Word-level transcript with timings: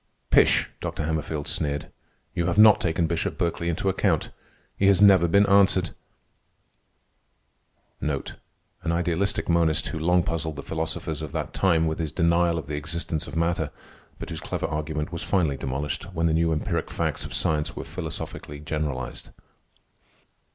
"Pish!" 0.31 0.67
Dr. 0.79 1.03
Hammerfield 1.03 1.47
sneered. 1.47 1.91
"You 2.33 2.47
have 2.47 2.57
not 2.57 2.81
taken 2.81 3.05
Bishop 3.05 3.37
Berkeley 3.37 3.69
into 3.69 3.87
account. 3.87 4.29
He 4.75 4.87
has 4.87 4.99
never 4.99 5.27
been 5.27 5.45
answered." 5.45 5.91
An 8.01 8.25
idealistic 8.91 9.47
monist 9.47 9.89
who 9.89 9.99
long 9.99 10.23
puzzled 10.23 10.55
the 10.55 10.63
philosophers 10.63 11.21
of 11.21 11.33
that 11.33 11.53
time 11.53 11.85
with 11.85 11.99
his 11.99 12.11
denial 12.11 12.57
of 12.57 12.65
the 12.65 12.77
existence 12.77 13.27
of 13.27 13.35
matter, 13.35 13.69
but 14.17 14.31
whose 14.31 14.41
clever 14.41 14.65
argument 14.65 15.11
was 15.11 15.21
finally 15.21 15.55
demolished 15.55 16.05
when 16.15 16.25
the 16.25 16.33
new 16.33 16.51
empiric 16.51 16.89
facts 16.89 17.23
of 17.23 17.31
science 17.31 17.75
were 17.75 17.83
philosophically 17.85 18.59
generalized. 18.59 19.29